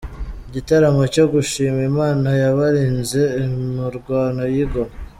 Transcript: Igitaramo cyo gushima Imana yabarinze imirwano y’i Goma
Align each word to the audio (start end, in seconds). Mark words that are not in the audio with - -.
Igitaramo 0.47 1.03
cyo 1.13 1.25
gushima 1.33 1.79
Imana 1.91 2.29
yabarinze 2.41 3.21
imirwano 3.45 4.43
y’i 4.55 4.65
Goma 4.71 4.93